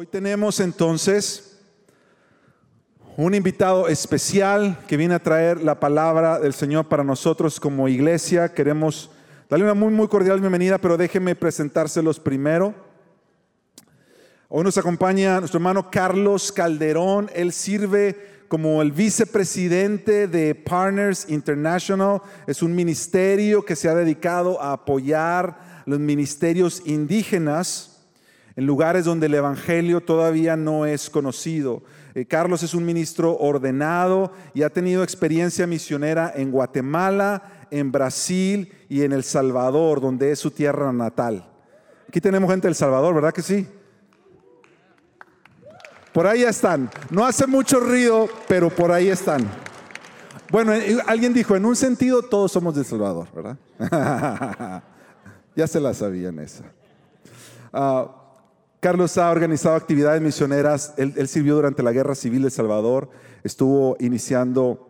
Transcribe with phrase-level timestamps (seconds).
[0.00, 1.58] Hoy tenemos entonces
[3.16, 8.54] un invitado especial que viene a traer la palabra del Señor para nosotros como iglesia.
[8.54, 9.10] Queremos
[9.50, 12.72] darle una muy, muy cordial bienvenida, pero déjenme presentárselos primero.
[14.48, 17.28] Hoy nos acompaña nuestro hermano Carlos Calderón.
[17.34, 22.22] Él sirve como el vicepresidente de Partners International.
[22.46, 27.97] Es un ministerio que se ha dedicado a apoyar los ministerios indígenas
[28.58, 31.84] en lugares donde el Evangelio todavía no es conocido.
[32.12, 38.72] Eh, Carlos es un ministro ordenado y ha tenido experiencia misionera en Guatemala, en Brasil
[38.88, 41.48] y en El Salvador, donde es su tierra natal.
[42.08, 43.64] Aquí tenemos gente del Salvador, ¿verdad que sí?
[46.12, 46.90] Por ahí están.
[47.10, 49.48] No hace mucho ruido, pero por ahí están.
[50.50, 53.56] Bueno, eh, alguien dijo, en un sentido todos somos del Salvador, ¿verdad?
[55.54, 56.64] ya se la sabían esa.
[57.72, 58.17] Uh,
[58.80, 60.94] Carlos ha organizado actividades misioneras.
[60.96, 63.10] Él, sirvió durante la Guerra Civil de Salvador.
[63.42, 64.84] Estuvo iniciando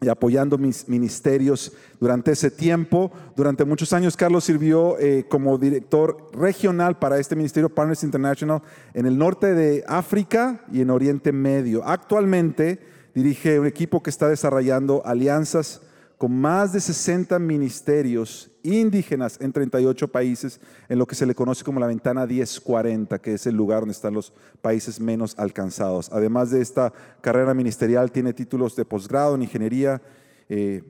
[0.00, 3.12] y apoyando mis ministerios durante ese tiempo.
[3.36, 8.62] Durante muchos años, Carlos sirvió eh, como director regional para este ministerio Partners International
[8.94, 11.84] en el norte de África y en Oriente Medio.
[11.84, 12.80] Actualmente
[13.14, 15.82] dirige un equipo que está desarrollando alianzas
[16.16, 21.64] con más de 60 ministerios indígenas en 38 países, en lo que se le conoce
[21.64, 26.10] como la ventana 1040, que es el lugar donde están los países menos alcanzados.
[26.12, 30.00] Además de esta carrera ministerial, tiene títulos de posgrado en ingeniería.
[30.48, 30.82] Eh,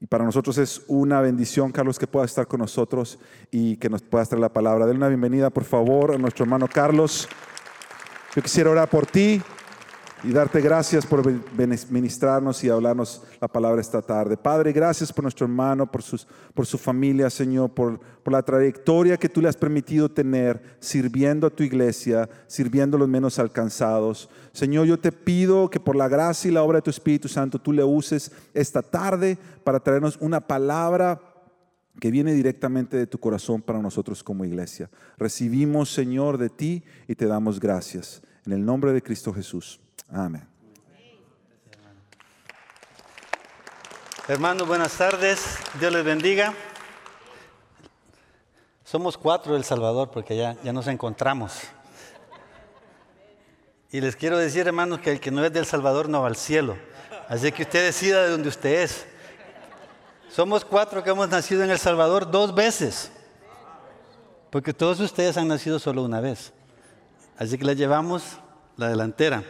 [0.00, 3.18] y para nosotros es una bendición, Carlos, que pueda estar con nosotros
[3.52, 4.84] y que nos pueda traer la palabra.
[4.84, 7.28] Denle una bienvenida, por favor, a nuestro hermano Carlos.
[8.34, 9.40] Yo quisiera orar por ti,
[10.24, 11.22] y darte gracias por
[11.90, 14.36] ministrarnos y hablarnos la palabra esta tarde.
[14.36, 19.16] Padre, gracias por nuestro hermano, por, sus, por su familia, Señor, por, por la trayectoria
[19.16, 24.28] que tú le has permitido tener sirviendo a tu iglesia, sirviendo a los menos alcanzados.
[24.52, 27.58] Señor, yo te pido que por la gracia y la obra de tu Espíritu Santo
[27.58, 31.20] tú le uses esta tarde para traernos una palabra
[32.00, 34.88] que viene directamente de tu corazón para nosotros como iglesia.
[35.18, 38.22] Recibimos, Señor, de ti y te damos gracias.
[38.46, 39.80] En el nombre de Cristo Jesús.
[40.10, 40.46] Amén.
[44.28, 45.58] Hermanos, buenas tardes.
[45.78, 46.54] Dios les bendiga.
[48.84, 51.60] Somos cuatro del Salvador porque ya, ya nos encontramos.
[53.90, 56.36] Y les quiero decir, hermanos, que el que no es del Salvador no va al
[56.36, 56.76] cielo.
[57.28, 59.06] Así que usted decida de donde usted es.
[60.30, 63.10] Somos cuatro que hemos nacido en El Salvador dos veces.
[64.50, 66.52] Porque todos ustedes han nacido solo una vez.
[67.36, 68.22] Así que les llevamos
[68.76, 69.42] la delantera.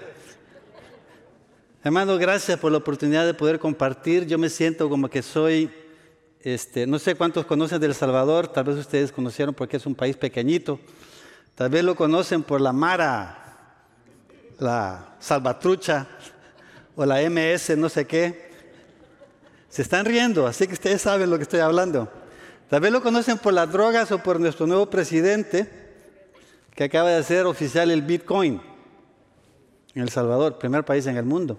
[1.85, 4.25] Hermano, gracias por la oportunidad de poder compartir.
[4.29, 5.69] Yo me siento como que soy,
[6.41, 10.17] este, no sé cuántos conocen del Salvador, tal vez ustedes conocieron porque es un país
[10.17, 10.79] pequeñito,
[11.57, 13.65] tal vez lo conocen por la Mara,
[14.61, 16.07] la Salvatrucha
[16.95, 18.53] o la MS, no sé qué.
[19.69, 22.09] Se están riendo, así que ustedes saben lo que estoy hablando.
[22.71, 25.69] Tal vez lo conocen por las drogas o por nuestro nuevo presidente
[26.77, 28.72] que acaba de hacer oficial el Bitcoin
[29.95, 31.59] en El Salvador, primer país en el mundo.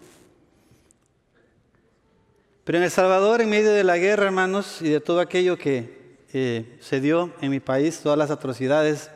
[2.64, 6.18] Pero en El Salvador, en medio de la guerra, hermanos, y de todo aquello que
[6.34, 9.12] eh, se dio en mi país, todas las atrocidades,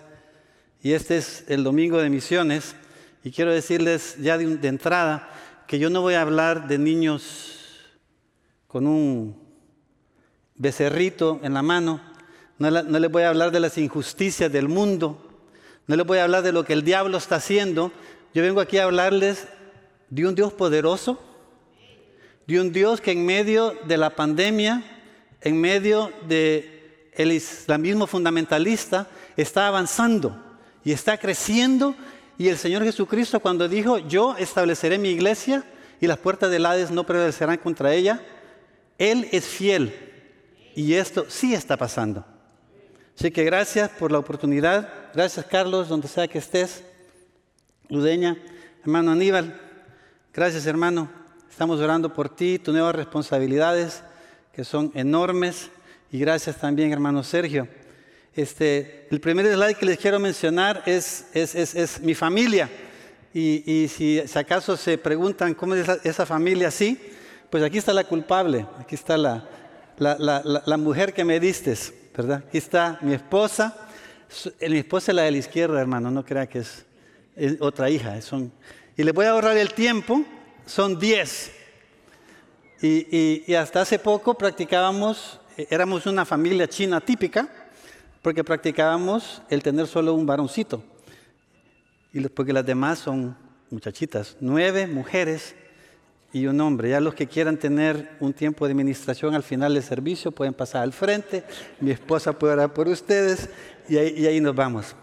[0.84, 2.76] y este es el domingo de misiones,
[3.24, 5.30] y quiero decirles ya de, entrada
[5.66, 7.90] que yo no voy a hablar de niños
[8.68, 9.36] con un
[10.56, 12.02] becerrito en la mano,
[12.60, 15.24] no, no les voy a hablar de las injusticias del mundo,
[15.88, 17.92] no les voy a hablar de lo que el diablo está haciendo,
[18.38, 19.48] yo vengo aquí a hablarles
[20.12, 21.20] de un Dios poderoso,
[22.46, 24.84] de un Dios que en medio de la pandemia,
[25.42, 30.40] en medio del el islamismo fundamentalista, está avanzando
[30.84, 31.96] y está creciendo.
[32.38, 35.64] Y el Señor Jesucristo cuando dijo, yo estableceré mi iglesia
[36.00, 38.22] y las puertas del Hades no prevalecerán contra ella,
[39.00, 39.96] Él es fiel.
[40.76, 42.24] Y esto sí está pasando.
[43.18, 44.94] Así que gracias por la oportunidad.
[45.16, 46.84] Gracias Carlos, donde sea que estés.
[47.90, 48.36] Ludeña,
[48.82, 49.58] hermano Aníbal,
[50.34, 51.10] gracias hermano.
[51.50, 54.04] Estamos orando por ti, tus nuevas responsabilidades
[54.52, 55.70] que son enormes.
[56.12, 57.66] Y gracias también, hermano Sergio.
[58.36, 62.70] Este, el primer slide que les quiero mencionar es, es, es, mi familia.
[63.34, 67.00] Y, y si, acaso se preguntan cómo es esa, familia así,
[67.50, 69.48] pues aquí está la culpable, aquí está la,
[69.98, 71.74] la, la, la mujer que me diste,
[72.16, 72.44] ¿verdad?
[72.50, 73.88] Aquí está mi esposa.
[74.60, 76.86] Mi esposa es la de la izquierda, hermano, no crea que es
[77.60, 78.22] otra hija.
[78.22, 78.52] Son,
[78.96, 80.24] y le voy a ahorrar el tiempo,
[80.66, 81.52] son 10.
[82.82, 87.50] Y, hasta hace poco practicábamos, eh, éramos una familia china típica,
[88.22, 90.84] porque practicábamos el tener solo un varoncito.
[92.14, 93.36] y porque las demás son
[93.70, 94.38] muchachitas.
[94.40, 95.56] Nueve mujeres
[96.34, 96.90] y un hombre.
[96.90, 100.84] Ya los que quieran tener un tiempo de administración al final del servicio pueden pasar
[100.84, 101.44] al frente.
[101.80, 103.50] Mi esposa puede orar por ustedes
[103.88, 104.96] y ahí, y ahí nos vamos.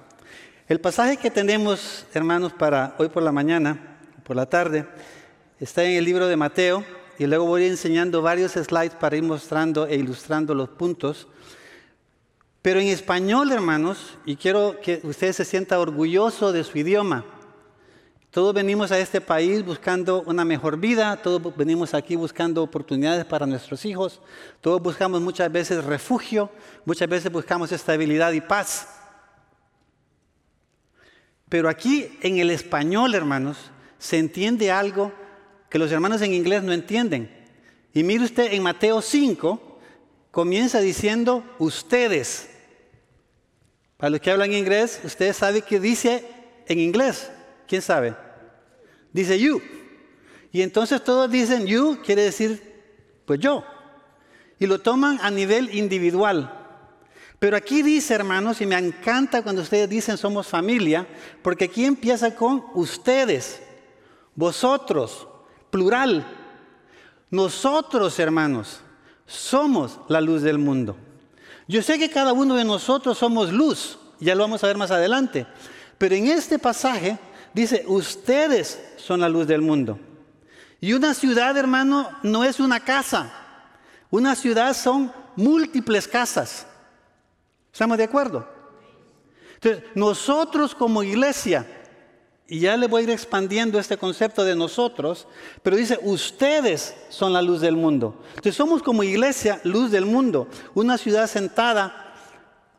[0.67, 4.87] El pasaje que tenemos, hermanos, para hoy por la mañana, por la tarde,
[5.61, 6.83] está en el libro de Mateo
[7.19, 11.29] y luego voy enseñando varios slides para ir mostrando e ilustrando los puntos.
[12.63, 17.27] Pero en español, hermanos, y quiero que ustedes se sientan orgullosos de su idioma.
[18.31, 23.45] Todos venimos a este país buscando una mejor vida, todos venimos aquí buscando oportunidades para
[23.45, 24.23] nuestros hijos,
[24.63, 26.49] todos buscamos muchas veces refugio,
[26.87, 29.04] muchas veces buscamos estabilidad y paz.
[31.55, 33.56] Pero aquí en el español, hermanos,
[33.97, 35.12] se entiende algo
[35.71, 37.31] que los hermanos en inglés no entienden.
[37.93, 39.79] Y mire usted, en Mateo 5
[40.33, 42.51] comienza diciendo ustedes.
[43.97, 46.27] Para los que hablan inglés, ustedes saben qué dice
[46.67, 47.31] en inglés.
[47.69, 48.17] ¿Quién sabe?
[49.12, 49.62] Dice you.
[50.51, 52.83] Y entonces todos dicen you, quiere decir
[53.27, 53.65] pues yo.
[54.59, 56.64] Y lo toman a nivel individual.
[57.44, 61.06] Pero aquí dice, hermanos, y me encanta cuando ustedes dicen somos familia,
[61.43, 63.61] porque aquí empieza con ustedes,
[64.35, 65.29] vosotros,
[65.69, 66.26] plural.
[67.29, 68.81] Nosotros, hermanos,
[69.26, 70.96] somos la luz del mundo.
[71.69, 74.91] Yo sé que cada uno de nosotros somos luz, ya lo vamos a ver más
[74.91, 75.46] adelante,
[75.99, 77.19] pero en este pasaje
[77.52, 79.99] dice, ustedes son la luz del mundo.
[80.81, 83.31] Y una ciudad, hermano, no es una casa.
[84.11, 86.69] Una ciudad son múltiples casas.
[87.75, 88.47] ¿Estamos de acuerdo?
[89.55, 91.67] Entonces, nosotros como iglesia
[92.47, 95.26] y ya le voy a ir expandiendo este concepto de nosotros,
[95.61, 98.23] pero dice, ustedes son la luz del mundo.
[98.29, 102.15] Entonces somos como iglesia luz del mundo, una ciudad sentada,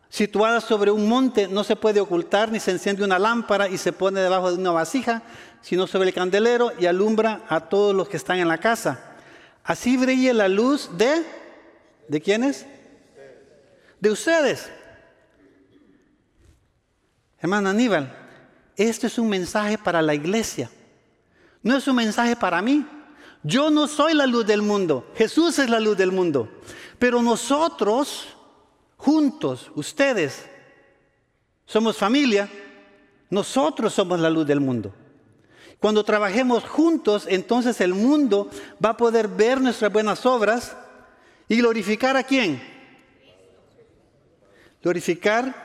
[0.07, 3.91] situada sobre un monte, no se puede ocultar ni se enciende una lámpara y se
[3.91, 5.23] pone debajo de una vasija,
[5.59, 9.17] sino sobre el candelero y alumbra a todos los que están en la casa.
[9.61, 11.21] Así brille la luz de,
[12.07, 12.65] ¿de quiénes?
[13.99, 14.71] De ustedes.
[17.39, 18.13] Hermano Aníbal,
[18.75, 20.69] este es un mensaje para la iglesia.
[21.61, 22.85] No es un mensaje para mí.
[23.43, 25.11] Yo no soy la luz del mundo.
[25.15, 26.49] Jesús es la luz del mundo.
[26.99, 28.27] Pero nosotros,
[28.97, 30.45] juntos, ustedes,
[31.65, 32.49] somos familia.
[33.29, 34.93] Nosotros somos la luz del mundo.
[35.79, 38.49] Cuando trabajemos juntos, entonces el mundo
[38.83, 40.75] va a poder ver nuestras buenas obras
[41.47, 42.61] y glorificar a quién?
[44.81, 45.64] Glorificar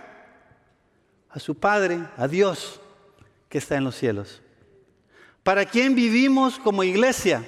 [1.31, 2.81] a su Padre, a Dios
[3.49, 4.41] que está en los cielos.
[5.43, 7.45] ¿Para quién vivimos como iglesia?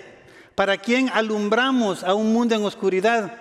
[0.55, 3.39] ¿Para quién alumbramos a un mundo en oscuridad?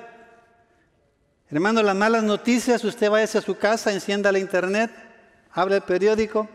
[1.49, 4.91] Hermano, las malas noticias, usted vaya a su casa, encienda la internet,
[5.51, 6.47] abre el periódico,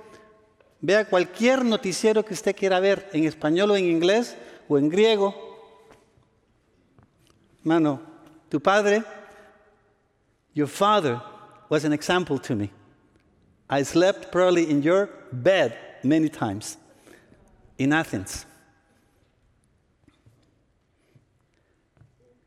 [0.80, 4.36] vea cualquier noticiero que usted quiera ver, en español o en inglés
[4.68, 5.34] o en griego.
[7.60, 8.00] Hermano,
[8.48, 9.02] tu padre,
[10.54, 11.20] your father
[11.68, 12.70] was an example to me.
[13.68, 16.78] I slept probably in your bed many times
[17.78, 18.46] in Athens.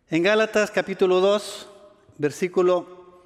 [0.09, 1.67] En Gálatas capítulo 2,
[2.17, 3.23] versículo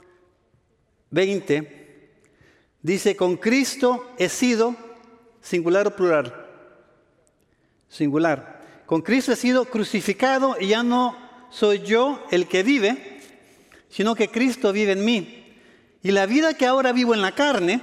[1.12, 2.10] 20,
[2.82, 4.76] dice, con Cristo he sido,
[5.40, 6.34] singular o plural,
[7.88, 11.16] singular, con Cristo he sido crucificado y ya no
[11.52, 13.22] soy yo el que vive,
[13.88, 15.43] sino que Cristo vive en mí.
[16.04, 17.82] Y la vida que ahora vivo en la carne,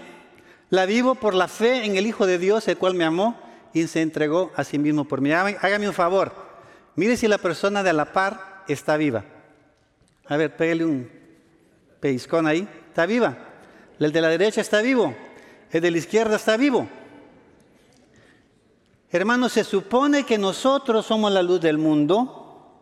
[0.69, 3.41] la vivo por la fe en el Hijo de Dios, el cual me amó
[3.73, 5.33] y se entregó a sí mismo por mí.
[5.33, 6.33] Hágame un favor.
[6.97, 9.25] Mire si la persona de la par está viva.
[10.27, 11.11] A ver, pégale un
[11.99, 12.69] pellizcón ahí.
[12.89, 13.39] ¿Está viva?
[13.99, 15.15] El de la derecha está vivo.
[15.71, 16.89] El de la izquierda está vivo.
[19.11, 22.77] Hermanos, se supone que nosotros somos la luz del mundo,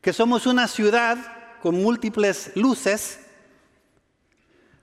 [0.00, 1.16] que somos una ciudad
[1.62, 3.19] con múltiples luces,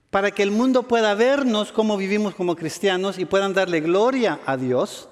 [0.09, 4.55] para que el mundo pueda vernos como vivimos como cristianos y puedan darle gloria a
[4.55, 5.09] Dios.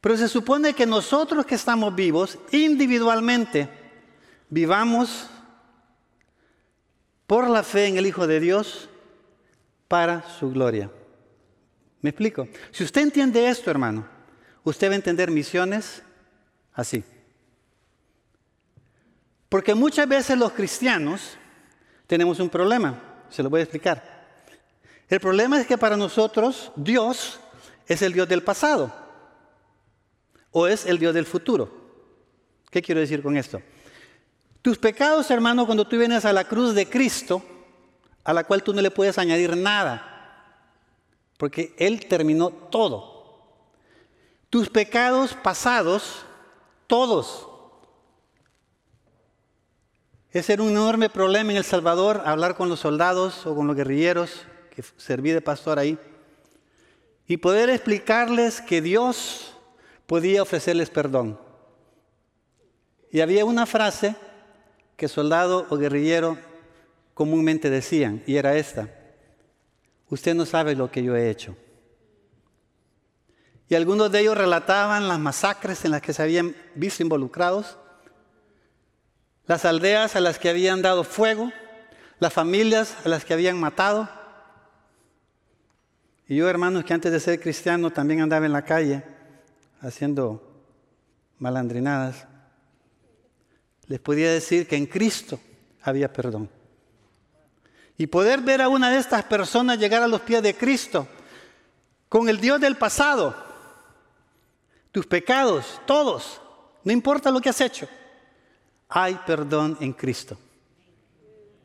[0.00, 3.68] Pero se supone que nosotros que estamos vivos individualmente
[4.48, 5.28] vivamos
[7.26, 8.88] por la fe en el Hijo de Dios
[9.88, 10.90] para su gloria.
[12.02, 12.48] ¿Me explico?
[12.70, 14.06] Si usted entiende esto, hermano,
[14.62, 16.02] usted va a entender misiones
[16.72, 17.02] así.
[19.48, 21.36] Porque muchas veces los cristianos
[22.06, 23.15] tenemos un problema.
[23.30, 24.16] Se lo voy a explicar.
[25.08, 27.38] El problema es que para nosotros Dios
[27.86, 28.92] es el Dios del pasado
[30.50, 31.70] o es el Dios del futuro.
[32.70, 33.60] ¿Qué quiero decir con esto?
[34.62, 37.42] Tus pecados, hermano, cuando tú vienes a la cruz de Cristo,
[38.24, 40.12] a la cual tú no le puedes añadir nada.
[41.36, 43.16] porque Él terminó todo.
[44.48, 46.24] Tus pecados pasados,
[46.86, 47.46] todos.
[50.36, 53.74] Ese era un enorme problema en El Salvador, hablar con los soldados o con los
[53.74, 55.98] guerrilleros, que serví de pastor ahí,
[57.26, 59.54] y poder explicarles que Dios
[60.06, 61.40] podía ofrecerles perdón.
[63.10, 64.14] Y había una frase
[64.98, 66.36] que soldado o guerrillero
[67.14, 68.90] comúnmente decían, y era esta,
[70.10, 71.56] usted no sabe lo que yo he hecho.
[73.70, 77.78] Y algunos de ellos relataban las masacres en las que se habían visto involucrados,
[79.46, 81.52] las aldeas a las que habían dado fuego,
[82.18, 84.08] las familias a las que habían matado.
[86.28, 89.02] Y yo, hermanos, que antes de ser cristiano también andaba en la calle
[89.80, 90.42] haciendo
[91.38, 92.26] malandrinadas,
[93.86, 95.38] les podía decir que en Cristo
[95.82, 96.50] había perdón.
[97.96, 101.06] Y poder ver a una de estas personas llegar a los pies de Cristo
[102.08, 103.34] con el Dios del pasado,
[104.90, 106.40] tus pecados, todos,
[106.82, 107.88] no importa lo que has hecho,
[108.88, 110.38] hay perdón en Cristo.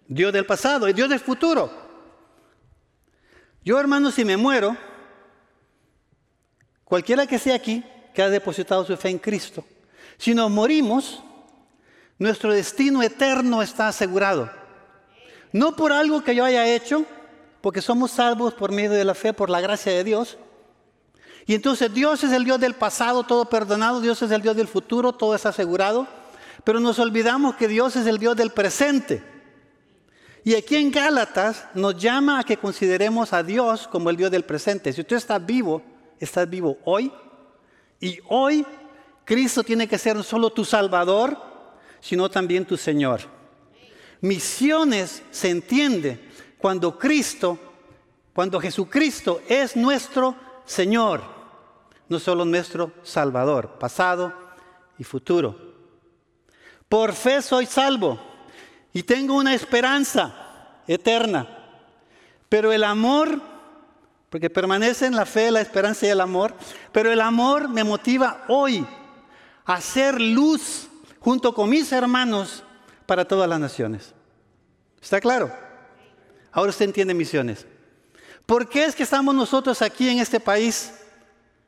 [0.08, 1.72] Dios del pasado y Dios del futuro.
[3.64, 4.76] Yo, hermano, si me muero,
[6.84, 9.64] cualquiera que sea aquí, que ha depositado su fe en Cristo,
[10.18, 11.24] si nos morimos,
[12.18, 14.52] nuestro destino eterno está asegurado.
[15.52, 17.06] No por algo que yo haya hecho,
[17.62, 20.38] porque somos salvos por medio de la fe, por la gracia de Dios.
[21.46, 24.68] Y entonces Dios es el Dios del pasado, todo perdonado, Dios es el Dios del
[24.68, 26.08] futuro, todo es asegurado.
[26.64, 29.24] Pero nos olvidamos que Dios es el Dios del presente.
[30.44, 34.44] Y aquí en Gálatas nos llama a que consideremos a Dios como el Dios del
[34.44, 34.92] presente.
[34.92, 35.82] Si usted está vivo,
[36.20, 37.12] estás vivo hoy.
[38.00, 38.66] Y hoy
[39.24, 41.38] Cristo tiene que ser no solo tu Salvador,
[42.00, 43.22] sino también tu Señor.
[44.22, 47.58] Misiones se entiende cuando Cristo,
[48.34, 51.22] cuando Jesucristo es nuestro Señor,
[52.10, 54.34] no solo nuestro Salvador, pasado
[54.98, 55.71] y futuro.
[56.92, 58.20] Por fe soy salvo
[58.92, 61.48] y tengo una esperanza eterna.
[62.50, 63.42] Pero el amor,
[64.30, 66.54] porque permanece en la fe, la esperanza y el amor,
[66.92, 68.86] pero el amor me motiva hoy
[69.64, 70.90] a hacer luz
[71.22, 72.62] junto con mis hermanos
[73.06, 74.14] para todas las naciones.
[75.02, 75.50] ¿Está claro?
[76.52, 77.66] Ahora usted entiende misiones.
[78.46, 80.92] ¿Por qué es que estamos nosotros aquí en este país?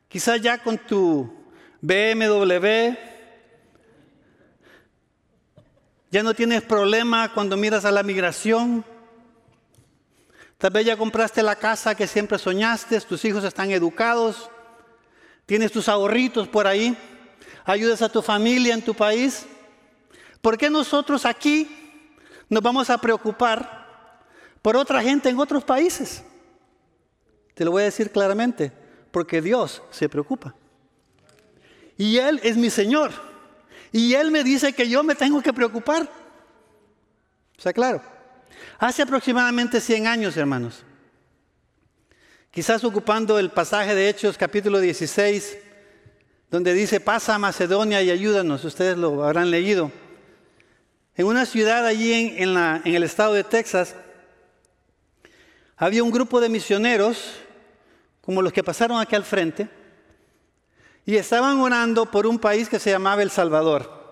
[0.09, 1.33] Quizás ya con tu
[1.79, 3.12] BMW,
[6.13, 8.85] ya no tienes problema cuando miras a la migración.
[10.59, 14.47] Tal vez ya compraste la casa que siempre soñaste, tus hijos están educados,
[15.47, 16.95] tienes tus ahorritos por ahí,
[17.65, 19.47] ayudas a tu familia en tu país.
[20.39, 21.67] ¿Por qué nosotros aquí
[22.47, 24.21] nos vamos a preocupar
[24.61, 26.23] por otra gente en otros países?
[27.55, 28.71] Te lo voy a decir claramente,
[29.09, 30.53] porque Dios se preocupa.
[31.97, 33.32] Y Él es mi Señor.
[33.93, 36.09] Y Él me dice que yo me tengo que preocupar.
[37.57, 38.01] O sea, claro.
[38.79, 40.83] Hace aproximadamente 100 años, hermanos,
[42.49, 45.59] quizás ocupando el pasaje de Hechos capítulo 16,
[46.49, 49.91] donde dice, pasa a Macedonia y ayúdanos, ustedes lo habrán leído.
[51.15, 53.95] En una ciudad allí en, el estado de Texas,
[55.77, 57.35] había un grupo de misioneros,
[58.21, 59.69] como los que pasaron aquí al frente,
[61.05, 64.03] y estaban orando por un país que se llamaba El Salvador.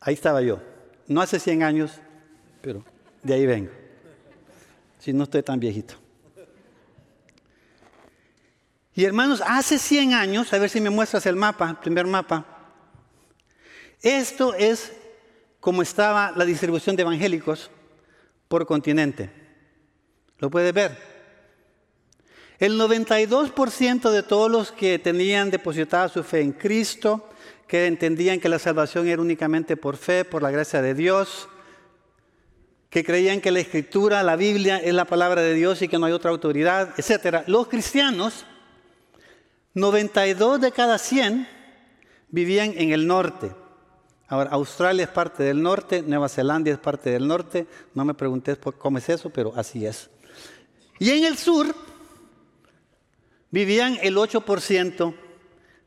[0.00, 0.60] Ahí estaba yo,
[1.06, 1.92] no hace 100 años,
[2.60, 2.84] pero
[3.22, 3.70] de ahí vengo.
[4.98, 5.94] Si no estoy tan viejito.
[8.94, 12.44] Y hermanos, hace 100 años, a ver si me muestras el mapa, el primer mapa,
[14.02, 14.92] esto es
[15.60, 17.70] cómo estaba la distribución de evangélicos
[18.48, 19.30] por continente.
[20.38, 21.17] ¿Lo puede ver?
[22.58, 27.28] El 92% de todos los que tenían depositada su fe en Cristo,
[27.68, 31.48] que entendían que la salvación era únicamente por fe, por la gracia de Dios,
[32.90, 36.06] que creían que la escritura, la Biblia es la palabra de Dios y que no
[36.06, 37.44] hay otra autoridad, etc.
[37.46, 38.44] Los cristianos,
[39.74, 41.46] 92 de cada 100
[42.30, 43.52] vivían en el norte.
[44.26, 47.66] Ahora, Australia es parte del norte, Nueva Zelanda es parte del norte.
[47.94, 50.10] No me preguntes cómo es eso, pero así es.
[50.98, 51.72] Y en el sur
[53.50, 55.14] vivían el 8%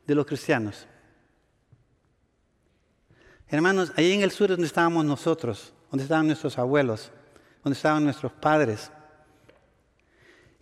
[0.06, 0.86] de los cristianos.
[3.48, 7.10] Hermanos, ahí en el sur es donde estábamos nosotros, donde estaban nuestros abuelos,
[7.62, 8.90] donde estaban nuestros padres.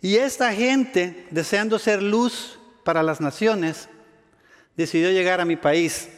[0.01, 3.87] Y esta gente, deseando ser luz para las naciones,
[4.75, 6.09] decidió llegar a mi país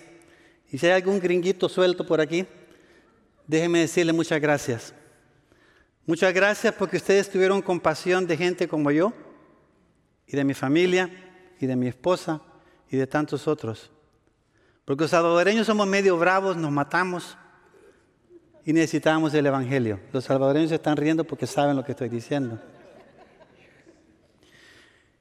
[0.73, 2.47] y si hay algún gringuito suelto por aquí,
[3.45, 4.91] déjeme decirle muchas gracias.
[6.07, 9.13] Muchas gracias porque ustedes tuvieron compasión de gente como yo,
[10.27, 11.09] y de mi familia
[11.59, 12.41] y de mi esposa
[12.89, 13.91] y de tantos otros.
[14.85, 17.37] Porque los salvadoreños somos medio bravos, nos matamos
[18.65, 19.99] y necesitamos el Evangelio.
[20.11, 22.59] Los salvadoreños están riendo porque saben lo que estoy diciendo.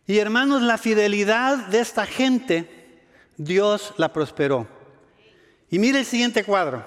[0.07, 3.01] Y hermanos, la fidelidad de esta gente,
[3.37, 4.67] Dios la prosperó.
[5.71, 6.85] Y mire el siguiente cuadro.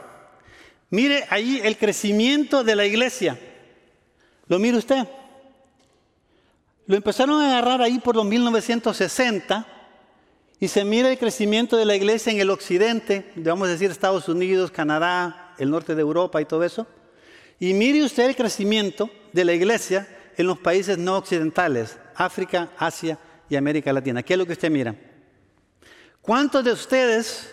[0.90, 3.40] Mire ahí el crecimiento de la iglesia.
[4.48, 5.08] ¿Lo mire usted?
[6.88, 9.66] Lo empezaron a agarrar ahí por los 1960
[10.60, 14.30] y se mira el crecimiento de la iglesia en el occidente, vamos a decir Estados
[14.30, 16.86] Unidos, Canadá, el norte de Europa y todo eso.
[17.60, 23.18] Y mire usted el crecimiento de la iglesia en los países no occidentales, África, Asia
[23.50, 24.22] y América Latina.
[24.22, 24.96] ¿Qué es lo que usted mira?
[26.22, 27.52] ¿Cuántos de ustedes,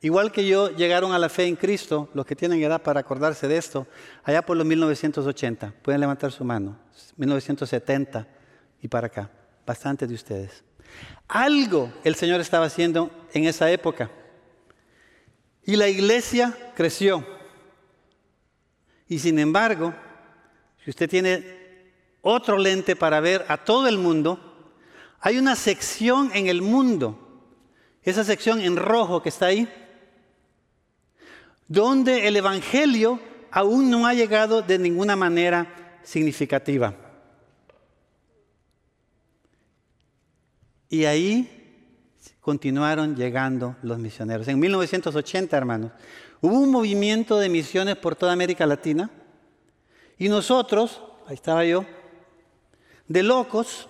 [0.00, 3.48] igual que yo, llegaron a la fe en Cristo, los que tienen edad para acordarse
[3.48, 3.88] de esto,
[4.22, 5.74] allá por los 1980?
[5.82, 6.78] Pueden levantar su mano.
[7.16, 8.39] 1970
[8.82, 9.30] y para acá.
[9.66, 10.64] Bastantes de ustedes.
[11.28, 14.10] Algo el Señor estaba haciendo en esa época.
[15.64, 17.24] Y la iglesia creció.
[19.06, 19.94] Y sin embargo,
[20.84, 21.60] si usted tiene
[22.22, 24.38] otro lente para ver a todo el mundo,
[25.20, 27.18] hay una sección en el mundo,
[28.02, 29.68] esa sección en rojo que está ahí,
[31.68, 33.20] donde el Evangelio
[33.50, 37.09] aún no ha llegado de ninguna manera significativa.
[40.90, 41.48] Y ahí
[42.40, 44.48] continuaron llegando los misioneros.
[44.48, 45.92] En 1980, hermanos,
[46.40, 49.08] hubo un movimiento de misiones por toda América Latina
[50.18, 51.86] y nosotros, ahí estaba yo,
[53.06, 53.88] de locos,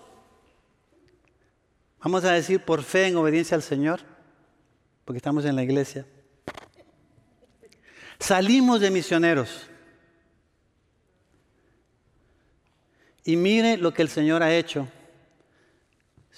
[2.02, 4.00] vamos a decir por fe en obediencia al Señor,
[5.06, 6.06] porque estamos en la iglesia,
[8.18, 9.68] salimos de misioneros.
[13.24, 14.86] Y mire lo que el Señor ha hecho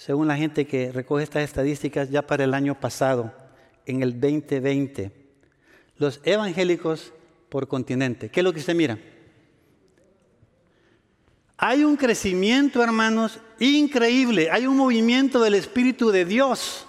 [0.05, 3.33] según la gente que recoge estas estadísticas, ya para el año pasado,
[3.85, 5.13] en el 2020,
[5.95, 7.13] los evangélicos
[7.47, 8.27] por continente.
[8.27, 8.99] ¿Qué es lo que usted mira?
[11.55, 14.51] Hay un crecimiento, hermanos, increíble.
[14.51, 16.85] Hay un movimiento del Espíritu de Dios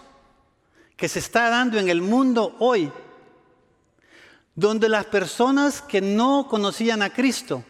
[0.97, 2.91] que se está dando en el mundo hoy,
[4.57, 7.63] donde las personas que no conocían a Cristo,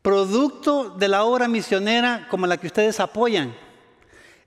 [0.00, 3.52] producto de la obra misionera como la que ustedes apoyan,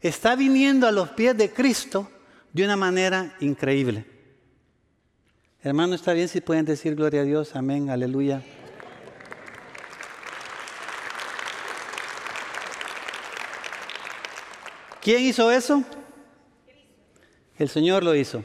[0.08, 2.10] está viniendo a los pies de Cristo
[2.54, 4.06] de una manera increíble.
[5.64, 8.44] Hermano, está bien si pueden decir gloria a Dios, amén, aleluya.
[15.02, 15.84] ¿Quién hizo eso?
[17.58, 18.44] El Señor lo hizo.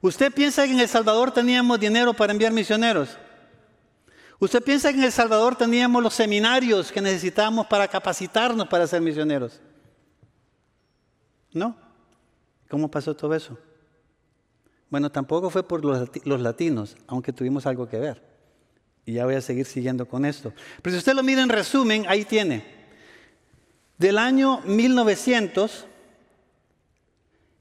[0.00, 3.18] ¿Usted piensa que en El Salvador teníamos dinero para enviar misioneros?
[4.38, 9.02] ¿Usted piensa que en El Salvador teníamos los seminarios que necesitábamos para capacitarnos para ser
[9.02, 9.60] misioneros?
[11.56, 11.74] No.
[12.68, 13.56] ¿Cómo pasó todo eso?
[14.90, 18.22] Bueno, tampoco fue por los latinos, aunque tuvimos algo que ver.
[19.06, 20.52] Y ya voy a seguir siguiendo con esto.
[20.82, 22.62] Pero si usted lo mira en resumen, ahí tiene.
[23.96, 25.86] Del año 1900,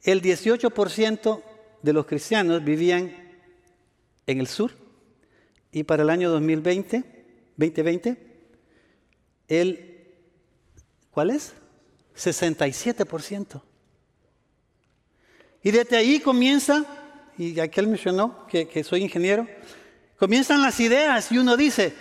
[0.03, 1.41] el 18%
[1.81, 3.15] de los cristianos vivían
[4.27, 4.71] en el sur
[5.71, 6.97] y para el año 2020,
[7.55, 8.17] 2020,
[9.47, 10.09] el,
[11.11, 11.53] ¿cuál es?
[12.17, 13.61] 67%.
[15.65, 16.85] Y desde ahí comienza,
[17.39, 19.47] y aquel mencionó que, soy ingeniero,
[20.19, 21.91] comienzan las ideas y uno dice,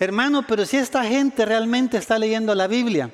[0.00, 3.12] hermano, pero si esta gente realmente está leyendo la Biblia,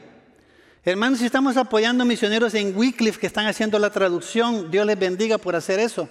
[0.83, 5.37] hermano, si estamos apoyando misioneros en Wycliffe que están haciendo la traducción, Dios les bendiga
[5.37, 6.09] por hacer eso.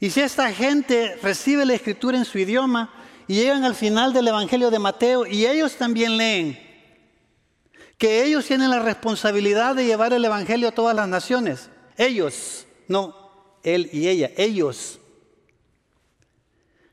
[0.00, 2.92] Y si esta gente recibe la escritura en su idioma
[3.26, 6.60] y llegan al final del Evangelio de Mateo y ellos también leen,
[7.96, 13.30] que ellos tienen la responsabilidad de llevar el Evangelio a todas las naciones, ellos, no,
[13.62, 14.98] él y ella, ellos.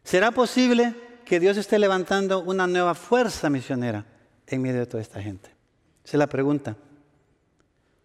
[0.03, 0.93] ¿Será posible
[1.25, 4.05] que Dios esté levantando una nueva fuerza misionera
[4.45, 5.49] en medio de toda esta gente?
[6.03, 6.77] Esa es la pregunta.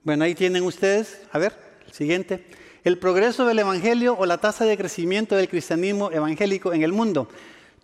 [0.03, 1.55] Bueno, ahí tienen ustedes, a ver,
[1.87, 2.46] el siguiente.
[2.83, 7.29] El progreso del Evangelio o la tasa de crecimiento del cristianismo evangélico en el mundo.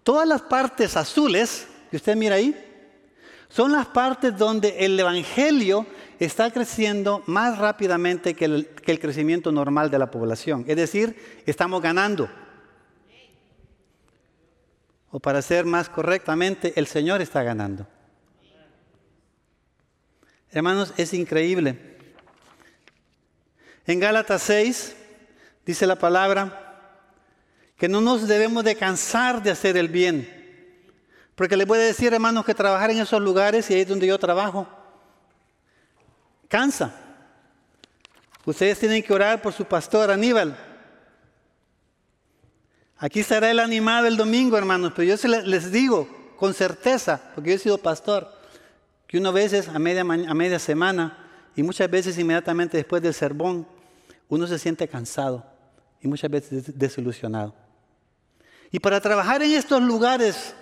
[0.03, 2.57] Todas las partes azules, que usted mira ahí,
[3.49, 5.87] son las partes donde el Evangelio
[6.19, 10.65] está creciendo más rápidamente que el, crecimiento normal de la población.
[10.67, 12.29] Es decir, estamos ganando.
[15.11, 17.87] O para ser más correctamente, el Señor está ganando.
[20.51, 21.97] Hermanos, es increíble.
[23.87, 24.97] En Gálatas 6
[25.65, 26.63] dice la palabra
[27.77, 30.33] que no nos debemos de cansar de hacer el bien.
[31.35, 34.19] Porque les voy decir, hermanos, que trabajar en esos lugares, y ahí es donde yo
[34.19, 34.67] trabajo,
[36.49, 36.95] Cansa.
[38.45, 40.57] Ustedes tienen que orar por su pastor Aníbal.
[42.99, 47.57] Aquí estará el animado el domingo, hermanos, pero yo les digo con certeza, porque yo
[47.57, 48.33] he sido pastor,
[49.07, 51.19] que uno a veces a media, semana
[51.55, 53.67] y muchas veces inmediatamente después del sermón,
[54.29, 55.45] uno se siente cansado
[56.01, 57.55] y muchas veces desilusionado.
[58.71, 60.55] Y para trabajar en estos lugares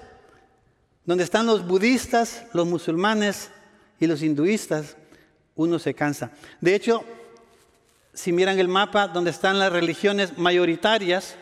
[1.04, 3.50] donde están los budistas, los musulmanes
[4.00, 4.96] y los hinduistas,
[5.54, 6.30] uno se cansa.
[6.60, 7.04] De hecho,
[8.12, 11.36] si miran el mapa donde están las religiones mayoritarias,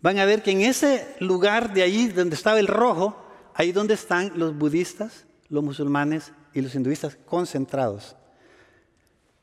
[0.00, 3.16] van a ver que en ese lugar de ahí donde estaba el rojo,
[3.54, 8.16] ahí donde están los budistas, los musulmanes y los hinduistas concentrados.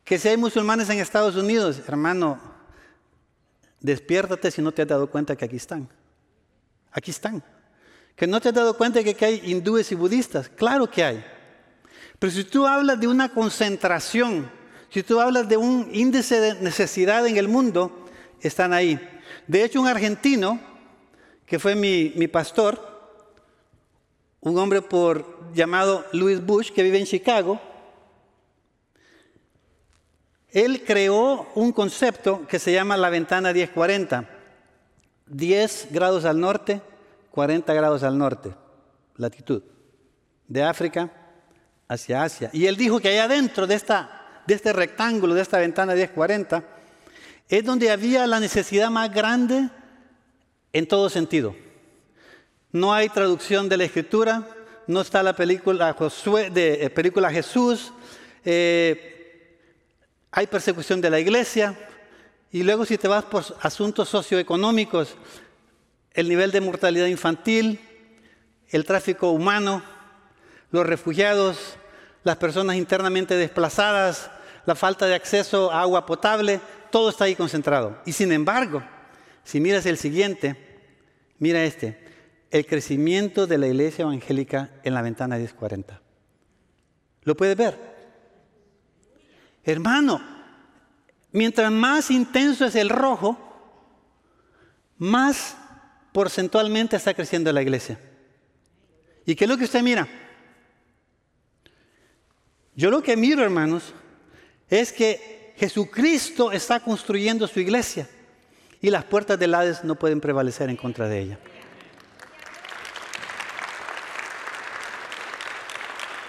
[0.03, 2.39] Que si hay musulmanes en Estados Unidos, hermano,
[3.79, 5.87] despiértate si no te has dado cuenta que aquí están.
[6.91, 7.43] Aquí están.
[8.15, 10.49] Que no te has dado cuenta que hay hindúes y budistas.
[10.49, 11.25] Claro que hay.
[12.21, 14.47] Pero si tú hablas de una concentración,
[14.91, 18.05] si tú hablas de un índice de necesidad en el mundo,
[18.41, 18.99] están ahí.
[19.47, 20.59] De hecho, un argentino,
[21.47, 22.79] que fue mi, mi pastor,
[24.39, 27.59] un hombre por, llamado Louis Bush, que vive en Chicago,
[30.51, 34.29] él creó un concepto que se llama la ventana 1040.
[35.25, 36.83] 10 grados al norte,
[37.31, 38.53] 40 grados al norte,
[39.17, 39.63] latitud,
[40.47, 41.11] de África
[41.91, 42.49] hacia Asia.
[42.53, 46.63] Y él dijo que allá adentro de, esta, de este rectángulo, de esta ventana 1040,
[47.49, 49.69] es donde había la necesidad más grande
[50.71, 51.53] en todo sentido.
[52.71, 54.47] No hay traducción de la escritura,
[54.87, 55.93] no está la película,
[56.53, 57.91] de, eh, película Jesús,
[58.45, 59.59] eh,
[60.31, 61.77] hay persecución de la iglesia
[62.53, 65.15] y luego si te vas por asuntos socioeconómicos,
[66.13, 67.81] el nivel de mortalidad infantil,
[68.69, 69.83] el tráfico humano,
[70.71, 71.77] los refugiados,
[72.23, 74.29] las personas internamente desplazadas,
[74.65, 77.99] la falta de acceso a agua potable, todo está ahí concentrado.
[78.05, 78.83] Y sin embargo,
[79.43, 80.55] si miras el siguiente,
[81.39, 81.97] mira este,
[82.51, 86.01] el crecimiento de la iglesia evangélica en la ventana 1040.
[87.23, 87.77] ¿Lo puedes ver?
[89.63, 90.21] Hermano,
[91.31, 93.37] mientras más intenso es el rojo,
[94.97, 95.55] más
[96.11, 97.99] porcentualmente está creciendo la iglesia.
[99.25, 100.07] ¿Y qué es lo que usted mira?
[102.75, 103.93] Yo lo que miro, hermanos,
[104.69, 108.09] es que Jesucristo está construyendo su iglesia
[108.81, 111.39] y las puertas del Hades no pueden prevalecer en contra de ella.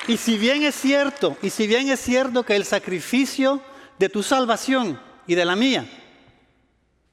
[0.09, 3.63] Y si bien es cierto, y si bien es cierto que el sacrificio
[3.99, 5.87] de tu salvación y de la mía,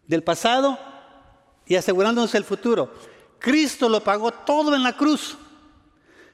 [0.08, 0.80] del pasado
[1.68, 2.92] y asegurándonos el futuro,
[3.38, 5.38] Cristo lo pagó todo en la cruz.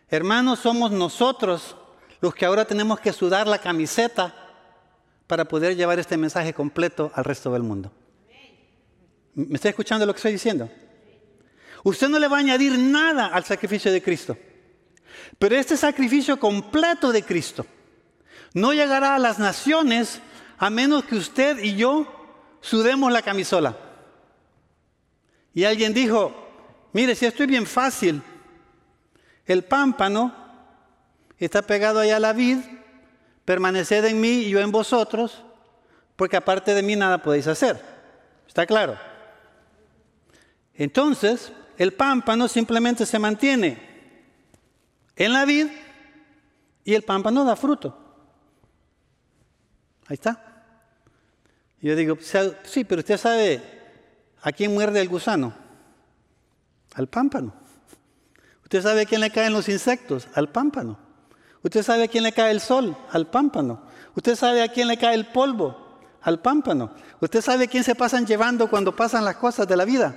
[0.09, 1.75] Hermanos, somos nosotros
[2.25, 4.33] los que ahora tenemos que sudar la camiseta
[5.27, 7.91] para poder llevar este mensaje completo al resto del mundo.
[9.35, 10.67] ¿Me está escuchando lo que estoy diciendo?
[11.83, 14.35] Usted no le va a añadir nada al sacrificio de Cristo.
[15.37, 17.63] Pero este sacrificio completo de Cristo
[18.55, 20.19] no llegará a las naciones
[20.57, 22.07] a menos que usted y yo
[22.59, 23.77] sudemos la camisola.
[25.53, 26.33] Y alguien dijo,
[26.91, 28.19] mire, si esto es bien fácil,
[29.45, 30.44] el pámpano
[31.37, 32.59] está pegado allá a la vid,
[33.43, 35.43] permaneced en mí y yo en vosotros,
[36.15, 37.81] porque aparte de mí nada podéis hacer.
[38.47, 38.97] ¿Está claro?
[40.73, 43.79] Entonces, el pámpano simplemente se mantiene
[45.15, 45.67] en la vid
[46.83, 47.97] y el pámpano da fruto.
[50.07, 50.41] Ahí está.
[51.81, 52.17] Yo digo,
[52.63, 53.61] sí, pero usted sabe
[54.41, 55.53] a quién muerde el gusano.
[56.93, 57.53] Al pámpano.
[58.63, 60.27] Usted sabe a quién le caen los insectos.
[60.33, 61.04] Al pámpano.
[61.65, 62.95] Usted sabe a quién le cae el sol.
[63.11, 63.81] Al pámpano.
[64.15, 65.97] Usted sabe a quién le cae el polvo.
[66.21, 66.91] Al pámpano.
[67.19, 70.15] Usted sabe a quién se pasan llevando cuando pasan las cosas de la vida.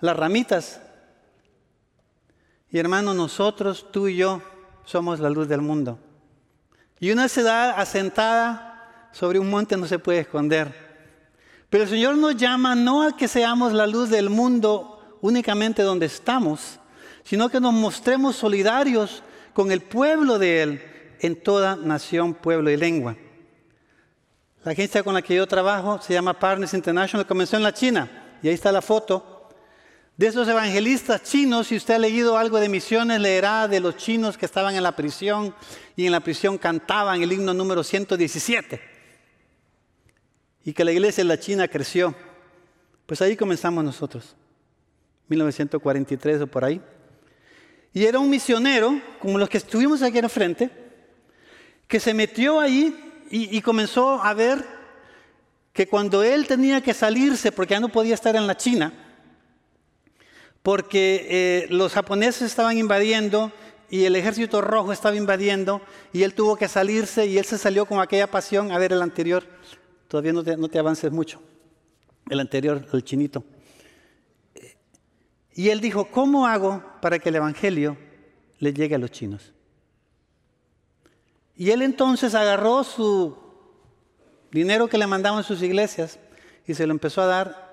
[0.00, 0.80] Las ramitas
[2.74, 4.42] y hermano, nosotros, tú y yo,
[4.84, 5.96] somos la luz del mundo.
[6.98, 10.74] Y una ciudad asentada sobre un monte no se puede esconder.
[11.70, 16.06] Pero el Señor nos llama no a que seamos la luz del mundo únicamente donde
[16.06, 16.80] estamos,
[17.22, 19.22] sino que nos mostremos solidarios
[19.54, 20.82] con el pueblo de Él
[21.20, 23.16] en toda nación, pueblo y lengua.
[24.64, 28.38] La agencia con la que yo trabajo se llama Partners International, comenzó en la China,
[28.42, 29.48] y ahí está la foto.
[30.16, 34.38] De esos evangelistas chinos, si usted ha leído algo de misiones, leerá de los chinos
[34.38, 35.54] que estaban en la prisión
[35.96, 38.80] y en la prisión cantaban el himno número 117.
[40.64, 42.14] Y que la iglesia en la China creció.
[43.06, 44.36] Pues ahí comenzamos nosotros,
[45.28, 46.80] 1943 o por ahí.
[47.94, 50.68] Y era un misionero, como los que estuvimos aquí en frente,
[51.86, 52.92] que se metió ahí
[53.30, 54.64] y, comenzó a ver
[55.72, 58.92] que cuando él tenía que salirse, porque ya no podía estar en la China,
[60.62, 63.52] porque eh, los japoneses estaban invadiendo
[63.88, 65.80] y el ejército rojo estaba invadiendo
[66.12, 68.72] y él tuvo que salirse y él se salió con aquella pasión.
[68.72, 69.44] A ver el anterior,
[70.08, 71.40] todavía no te avances mucho,
[72.28, 73.44] el anterior, el chinito.
[75.54, 77.96] Y él dijo, ¿cómo hago para que el Evangelio
[78.58, 79.52] le llegue a los chinos?
[81.56, 83.36] Y él entonces agarró su
[84.50, 86.18] dinero que le mandaban sus iglesias
[86.66, 87.64] y se lo empezó a dar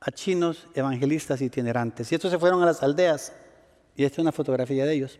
[0.00, 2.10] a chinos evangelistas itinerantes.
[2.10, 3.32] Y estos se fueron a las aldeas.
[3.96, 5.18] Y esta es una fotografía de ellos.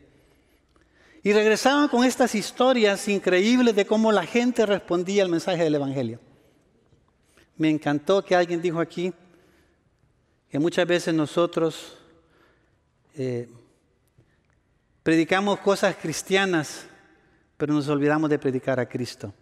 [1.23, 6.19] Y regresaban con estas historias increíbles de cómo la gente respondía al mensaje del Evangelio.
[7.57, 9.13] Me encantó que alguien dijo aquí
[10.53, 11.97] que muchas veces nosotros
[13.15, 13.49] eh,
[15.03, 16.85] predicamos cosas cristianas,
[17.57, 19.33] pero nos olvidamos de predicar a Cristo.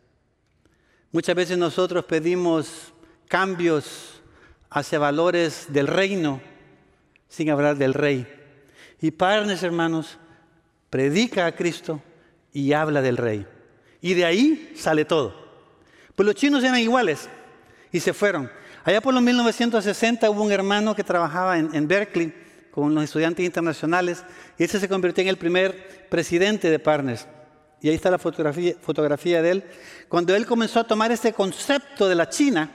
[1.10, 2.94] Muchas veces nosotros pedimos
[3.26, 4.22] cambios
[4.70, 6.40] hacia valores del reino
[7.28, 8.24] sin hablar del rey.
[9.00, 10.16] Y Parnes, hermanos,
[10.90, 12.00] predica a Cristo
[12.52, 13.44] y habla del rey.
[14.00, 15.34] Y de ahí sale todo.
[16.14, 17.28] Pues los chinos eran iguales
[17.90, 18.48] y se fueron.
[18.84, 22.32] Allá por los 1960 hubo un hermano que trabajaba en, Berkeley
[22.70, 24.24] con los estudiantes internacionales
[24.58, 27.26] y ese se convirtió en el primer presidente de Parnes.
[27.82, 29.64] Y ahí está la fotografía, de él.
[30.08, 32.70] Cuando él comenzó a tomar este concepto de la China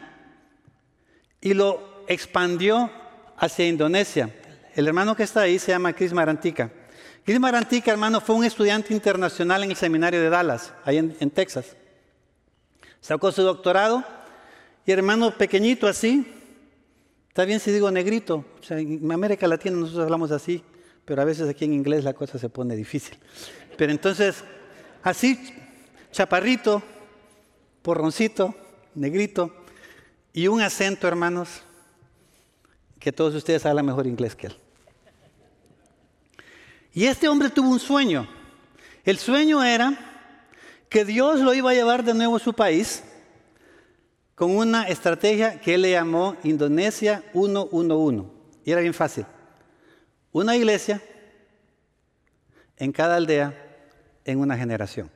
[1.41, 2.91] y lo expandió
[3.37, 4.29] hacia Indonesia.
[4.73, 6.71] El hermano que está ahí se llama Chris Marantica.
[7.23, 11.75] Chris Marantica, hermano, fue un estudiante internacional en el seminario de Dallas, ahí en, Texas.
[13.01, 14.03] Sacó su doctorado
[14.85, 16.25] y hermano pequeñito así,
[17.27, 20.63] está bien si digo negrito, en América Latina nosotros hablamos así,
[21.05, 23.17] pero a veces aquí en inglés la cosa se pone difícil.
[23.77, 24.43] Pero entonces,
[25.03, 25.39] así,
[26.11, 26.83] chaparrito,
[27.81, 28.55] porroncito,
[28.93, 29.51] negrito,
[30.33, 31.61] y un acento, hermanos,
[32.99, 34.57] que todos ustedes hablan mejor inglés que él.
[36.93, 38.27] Y este hombre tuvo un sueño.
[39.03, 39.97] El sueño era
[40.89, 43.03] que Dios lo iba a llevar de nuevo a su país
[44.35, 48.25] con una estrategia que él le llamó Indonesia 111.
[48.65, 49.25] Y era bien fácil.
[50.31, 51.01] Una iglesia
[52.77, 53.53] en cada aldea
[54.25, 55.09] en una generación.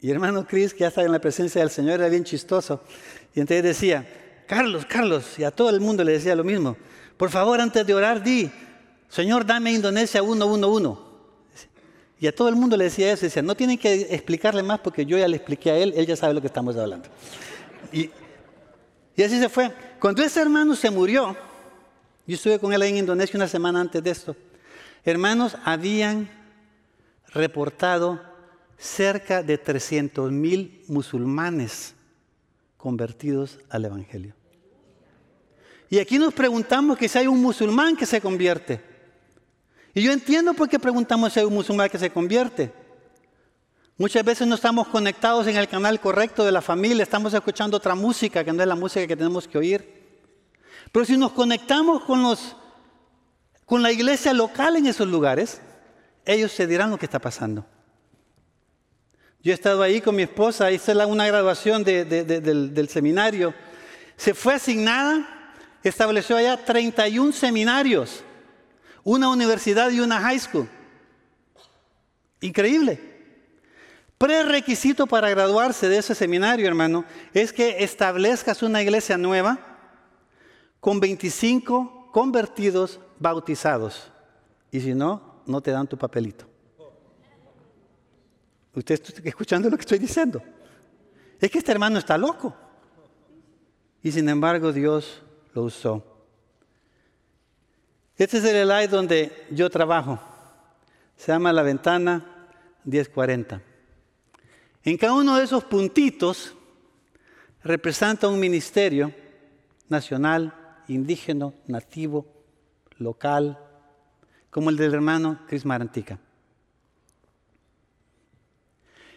[0.00, 2.80] Y hermano Cris, que ya estaba en la presencia del Señor, era bien chistoso.
[3.34, 4.06] Y entonces decía,
[4.46, 6.76] Carlos, Carlos, y a todo el mundo le decía lo mismo.
[7.16, 8.50] Por favor, antes de orar, di,
[9.08, 11.00] Señor, dame Indonesia 111.
[12.18, 15.04] Y a todo el mundo le decía eso, decía, no tienen que explicarle más porque
[15.04, 17.08] yo ya le expliqué a él, él ya sabe lo que estamos hablando.
[17.92, 18.10] Y,
[19.22, 19.72] así se fue.
[20.00, 21.36] Cuando ese hermano se murió,
[22.26, 24.36] yo estuve con él ahí en Indonesia una semana antes de esto,
[25.04, 26.28] hermanos habían
[27.28, 28.20] reportado
[28.78, 31.94] cerca de 300 mil musulmanes
[32.76, 34.34] convertidos al Evangelio.
[35.88, 38.80] Y aquí nos preguntamos que si hay un musulmán que se convierte.
[39.94, 42.72] Y yo entiendo por qué preguntamos si hay un musulmán que se convierte.
[43.98, 47.94] Muchas veces no estamos conectados en el canal correcto de la familia, estamos escuchando otra
[47.94, 50.20] música que no es la música que tenemos que oír.
[50.92, 52.56] Pero si nos conectamos con, los,
[53.64, 55.60] con la iglesia local en esos lugares,
[56.24, 57.64] ellos se dirán lo que está pasando.
[59.42, 63.54] Yo he estado ahí con mi esposa, hice una graduación del, del seminario.
[64.16, 65.26] Se fue asignada,
[65.82, 68.22] estableció allá 31 seminarios
[69.06, 70.68] una universidad y una high school.
[72.40, 73.15] Increíble.
[74.18, 79.58] Prerequisito para graduarse de ese seminario, hermano, es que establezcas una iglesia nueva
[80.80, 84.10] con 25 convertidos bautizados.
[84.70, 86.46] Y si no, no te dan tu papelito.
[88.74, 90.42] Usted está escuchando lo que estoy diciendo.
[91.38, 92.54] Es que este hermano está loco.
[94.02, 96.02] Y sin embargo Dios lo usó.
[98.16, 100.18] Este es el slide donde yo trabajo.
[101.16, 102.48] Se llama la ventana
[102.84, 103.60] 1040.
[104.86, 106.54] En cada uno de esos puntitos
[107.64, 109.12] representa un ministerio
[109.88, 110.54] nacional,
[110.86, 112.24] indígena, nativo,
[112.98, 113.58] local,
[114.48, 116.20] como el del hermano Cris Marantica.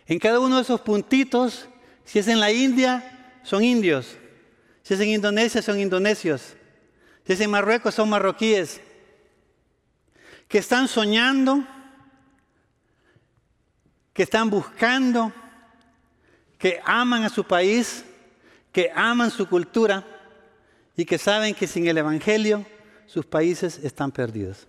[0.08, 1.70] En cada uno de esos puntitos,
[2.04, 4.18] si es en la India, son indios.
[4.82, 6.56] Si es en Indonesia, son indonesios.
[7.28, 8.82] Si es en Marruecos, son marroquíes
[10.48, 11.64] que están soñando,
[14.14, 15.32] que están buscando,
[16.60, 18.04] que aman a su país,
[18.72, 20.06] que aman su cultura
[20.96, 22.66] y que saben que sin el Evangelio
[23.08, 24.68] sus países están perdidos.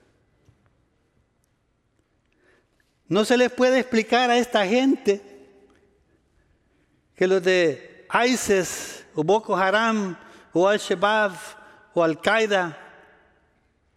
[3.09, 5.21] No se les puede explicar a esta gente
[7.17, 10.17] que los de ISIS o Boko Haram
[10.53, 11.33] o Al-Shabaab
[11.93, 12.79] o Al-Qaeda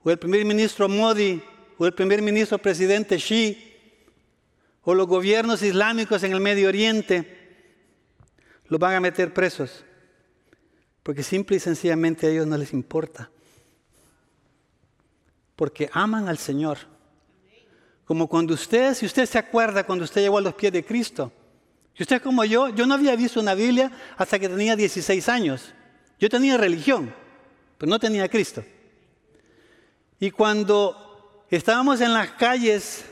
[0.03, 1.43] o el primer ministro Modi
[1.77, 3.71] o el primer ministro presidente Xi
[4.82, 7.42] o los gobiernos islámicos en el Medio Oriente
[8.74, 9.86] los van a meter presos.
[11.04, 13.30] Porque simple y sencillamente a ellos no les importa.
[15.56, 16.80] Porque aman al Señor.
[18.04, 21.32] Como cuando usted, si usted se acuerda, cuando usted llegó a los pies de Cristo.
[21.96, 25.72] Y usted como yo, yo no había visto una Biblia hasta que tenía 16 años.
[26.20, 27.14] Yo tenía religión,
[27.78, 28.64] pero no tenía Cristo.
[30.20, 33.06] Y cuando estábamos en las calles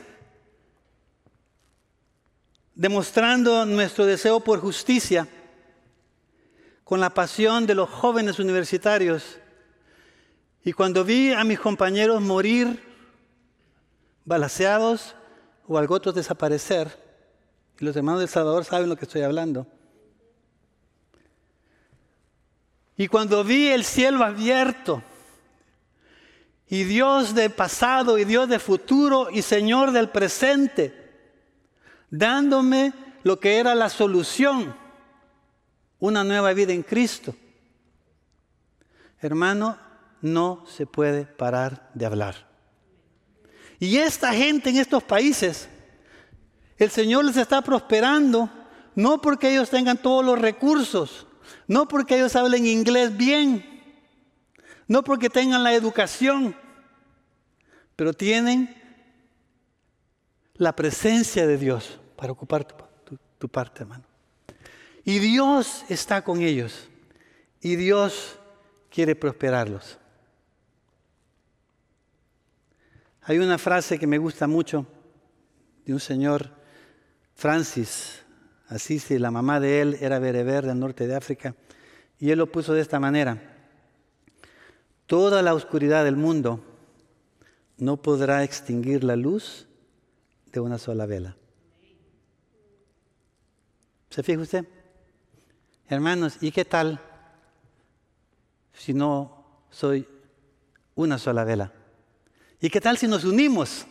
[2.74, 5.28] demostrando nuestro deseo por justicia,
[6.92, 9.38] con la pasión de los jóvenes universitarios.
[10.62, 12.82] Y cuando vi a mis compañeros morir
[14.26, 15.14] balaseados
[15.66, 16.94] o algo otros desaparecer,
[17.80, 19.66] y los hermanos del Salvador saben lo que estoy hablando.
[22.98, 25.02] Y cuando vi el cielo abierto,
[26.68, 30.92] y Dios del pasado y Dios del futuro y Señor del presente,
[32.10, 34.81] dándome lo que era la solución,
[36.02, 37.32] una nueva vida en Cristo.
[39.20, 39.78] Hermano,
[40.20, 42.34] no se puede parar de hablar.
[43.78, 45.68] Y esta gente en estos países,
[46.76, 48.50] el Señor les está prosperando,
[48.96, 51.28] no porque ellos tengan todos los recursos,
[51.68, 53.64] no porque ellos hablen inglés bien,
[54.88, 56.56] no porque tengan la educación,
[57.94, 58.76] pero tienen
[60.54, 62.66] la presencia de Dios para ocupar
[63.38, 64.11] tu, parte, hermano.
[65.04, 66.88] Y Dios está con ellos.
[67.60, 68.38] Y Dios
[68.90, 69.98] quiere prosperarlos.
[73.22, 74.86] Hay una frase que me gusta mucho
[75.84, 76.50] de un señor,
[77.34, 78.22] Francis
[78.68, 81.54] Assisi, la mamá de él era bereber del norte de África,
[82.18, 83.40] y él lo puso de esta manera.
[85.06, 86.64] Toda la oscuridad del mundo
[87.76, 89.66] no podrá extinguir la luz
[90.52, 91.36] de una sola vela.
[94.10, 94.66] ¿Se fija usted?
[95.88, 97.00] Hermanos, ¿y qué tal
[98.72, 100.08] si no soy
[100.94, 101.72] una sola vela?
[102.60, 103.86] ¿Y qué tal si nos unimos?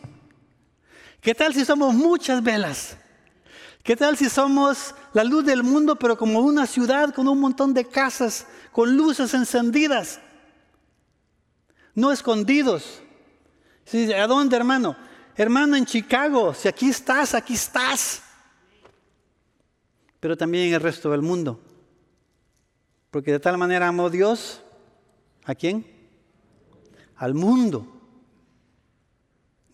[1.20, 2.96] ¿Qué tal si somos muchas velas?
[3.82, 7.74] ¿Qué tal si somos la luz del mundo, pero como una ciudad con un montón
[7.74, 10.20] de casas, con luces encendidas,
[11.94, 13.02] no escondidos?
[14.16, 14.96] ¿A dónde, hermano?
[15.36, 18.22] Hermano, en Chicago, si aquí estás, aquí estás
[20.22, 21.58] pero también en el resto del mundo.
[23.12, 24.62] Porque de tal manera amó Dios,
[25.44, 25.84] ¿a quién?
[27.14, 27.86] Al mundo.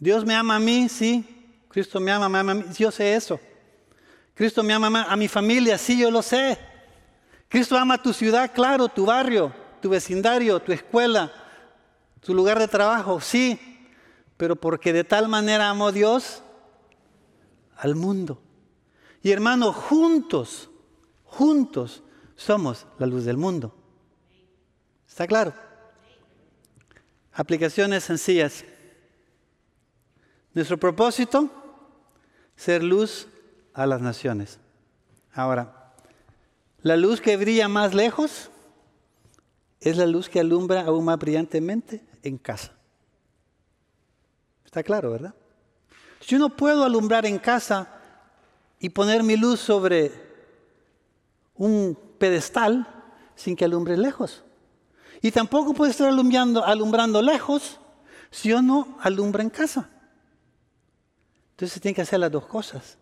[0.01, 1.25] Dios me ama a mí, sí.
[1.69, 3.39] Cristo me ama, me ama a mí, yo sé eso.
[4.35, 6.59] Cristo me ama a mi familia, sí, yo lo sé.
[7.49, 11.31] Cristo ama a tu ciudad, claro, tu barrio, tu vecindario, tu escuela,
[12.21, 13.57] tu lugar de trabajo, sí.
[14.37, 16.43] Pero porque de tal manera amó Dios
[17.77, 18.43] al mundo.
[19.23, 20.71] Y hermanos, juntos,
[21.23, 22.03] juntos
[22.39, 23.75] somos la luz del mundo.
[25.07, 25.53] ¿Está claro?
[27.35, 28.65] Aplicaciones sencillas.
[30.55, 31.51] Nuestro propósito,
[32.57, 33.29] ser luz
[33.75, 34.59] a las naciones.
[35.35, 35.93] Ahora,
[36.83, 38.51] la luz que brilla más lejos
[39.81, 42.73] es la luz que alumbra aún más brillantemente en casa.
[44.65, 45.35] Está claro, ¿verdad?
[46.27, 47.99] Yo no puedo alumbrar en casa,
[48.81, 50.13] y poner mi luz sobre
[51.55, 52.87] un pedestal
[53.35, 54.45] sin que alumbre lejos.
[55.21, 57.79] Y tampoco puede estar alumbrando, alumbrando lejos
[58.31, 59.89] si yo no alumbra en casa.
[61.51, 62.99] Entonces se tienen que hacer las dos cosas.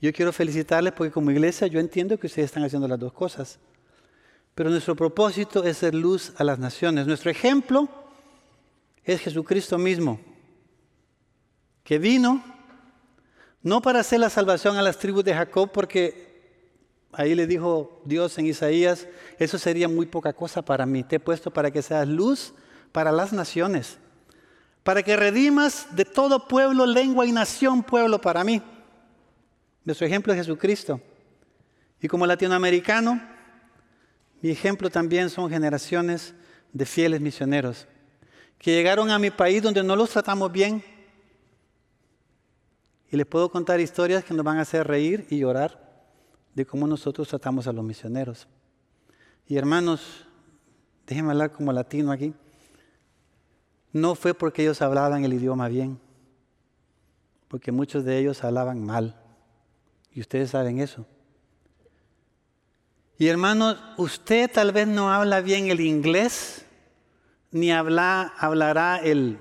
[0.00, 3.58] Yo quiero felicitarles porque como iglesia yo entiendo que ustedes están haciendo las dos cosas.
[4.54, 7.06] Pero nuestro propósito es ser luz a las naciones.
[7.06, 7.88] Nuestro ejemplo
[9.04, 10.20] es Jesucristo mismo,
[11.82, 12.44] que vino
[13.62, 16.27] no para hacer la salvación a las tribus de Jacob, porque
[17.18, 19.08] ahí le dijo Dios en Isaías,
[19.40, 21.02] eso sería muy poca cosa para mí.
[21.02, 22.54] Te he puesto para que seas luz
[22.92, 23.98] para las naciones,
[24.84, 28.62] para que redimas de todo pueblo, lengua y nación pueblo para mí.
[29.84, 31.00] Nuestro ejemplo es Jesucristo.
[32.00, 33.20] Y como latinoamericano,
[34.40, 36.34] mi ejemplo también son generaciones
[36.72, 37.88] de fieles misioneros
[38.58, 40.84] que llegaron a mi país donde no los tratamos bien,
[43.10, 45.87] y les puedo contar historias que nos van a hacer reír y llorar
[46.58, 48.48] de cómo nosotros tratamos a los misioneros.
[49.46, 50.26] Y hermanos,
[51.06, 52.34] déjenme hablar como latino aquí.
[53.92, 56.00] No fue porque ellos hablaban el idioma bien,
[57.46, 59.14] porque muchos de ellos hablaban mal.
[60.12, 61.06] Y ustedes saben eso.
[63.18, 66.66] Y hermanos, usted tal vez no habla bien el inglés,
[67.52, 69.38] ni habla, hablará el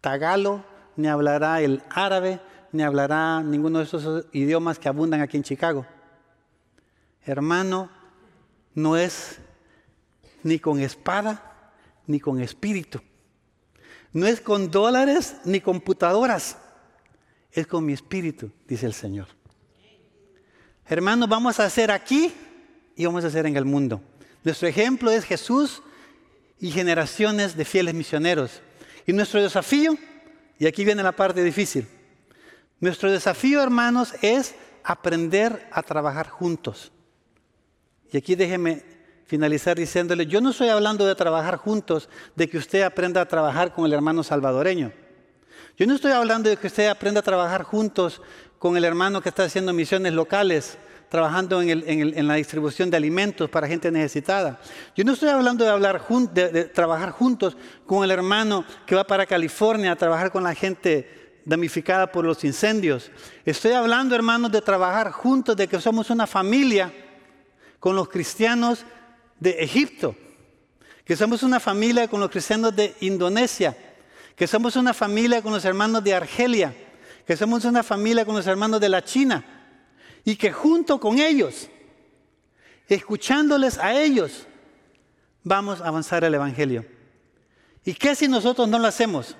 [0.00, 0.64] tagalo,
[0.94, 5.84] ni hablará el árabe, ni hablará ninguno de esos idiomas que abundan aquí en Chicago.
[7.24, 7.90] Hermano,
[8.74, 9.38] no es
[10.42, 11.72] ni con espada,
[12.06, 13.00] ni con espíritu.
[14.12, 16.58] No es con dólares ni computadoras.
[17.52, 19.28] Es con mi espíritu, dice el Señor.
[20.86, 22.32] Hermanos, vamos a hacer aquí
[22.96, 24.00] y vamos a hacer en el mundo.
[24.42, 25.82] Nuestro ejemplo es Jesús
[26.58, 28.60] y generaciones de fieles misioneros.
[29.06, 29.96] Y nuestro desafío,
[30.58, 31.86] y aquí viene la parte difícil,
[32.80, 36.92] nuestro desafío, hermanos, es aprender a trabajar juntos.
[38.12, 38.82] Y aquí déjeme
[39.26, 43.72] finalizar diciéndole, yo no estoy hablando de trabajar juntos, de que usted aprenda a trabajar
[43.72, 44.92] con el hermano salvadoreño.
[45.78, 48.20] Yo no estoy hablando de que usted aprenda a trabajar juntos
[48.58, 50.76] con el hermano que está haciendo misiones locales,
[51.08, 54.60] trabajando en, la distribución de alimentos para gente necesitada.
[54.96, 57.56] Yo no estoy hablando de, hablar de trabajar juntos
[57.86, 62.44] con el hermano que va para California a trabajar con la gente damnificada por los
[62.44, 63.10] incendios.
[63.44, 66.92] Estoy hablando, hermanos, de trabajar juntos, de que somos una familia
[67.80, 68.84] con los cristianos
[69.40, 70.14] de Egipto,
[71.04, 73.76] que somos una familia con los cristianos de Indonesia,
[74.36, 76.74] que somos una familia con los hermanos de Argelia,
[77.26, 79.44] que somos una familia con los hermanos de la China,
[80.24, 81.68] y que junto con ellos,
[82.86, 84.46] escuchándoles a ellos,
[85.42, 86.84] vamos a avanzar el Evangelio.
[87.84, 89.36] ¿Y qué si nosotros no lo hacemos?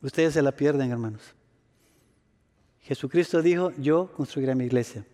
[0.00, 1.34] Ustedes se la pierden, hermanos.
[2.84, 5.04] Jesucristo dijo, yo construiré mi iglesia.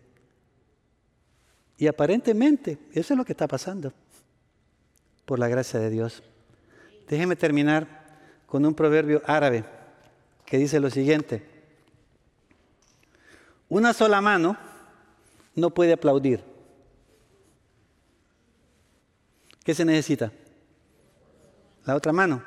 [1.77, 3.93] Y aparentemente eso es lo que está pasando,
[5.25, 6.21] por la gracia de Dios.
[7.07, 7.87] Déjeme terminar
[8.45, 9.63] con un proverbio árabe
[10.45, 11.43] que dice lo siguiente.
[13.69, 14.57] Una sola mano
[15.55, 16.43] no puede aplaudir.
[19.63, 20.29] ¿Qué se necesita?
[21.85, 22.43] La otra mano.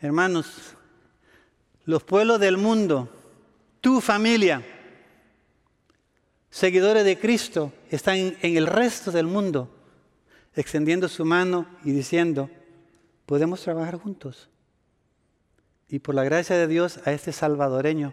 [0.00, 0.74] Hermanos,
[1.84, 3.08] los pueblos del mundo,
[3.80, 4.64] tu familia,
[6.50, 9.76] seguidores de Cristo están en el resto del mundo
[10.54, 12.50] extendiendo su mano y diciendo,
[13.26, 14.48] podemos trabajar juntos.
[15.88, 18.12] Y por la gracia de Dios a este salvadoreño,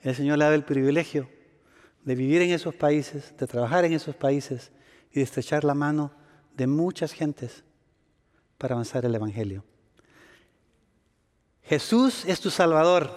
[0.00, 1.28] el Señor le da el privilegio
[2.04, 4.72] de vivir en esos países, de trabajar en esos países
[5.10, 6.12] y de estrechar la mano
[6.56, 7.64] de muchas gentes
[8.58, 9.64] para avanzar el Evangelio.
[11.70, 13.12] Jesús es tu Salvador.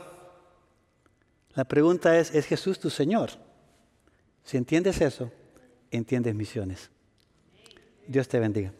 [1.55, 3.31] La pregunta es, ¿es Jesús tu Señor?
[4.43, 5.31] Si entiendes eso,
[5.89, 6.91] entiendes misiones.
[8.05, 8.71] Dios te bendiga.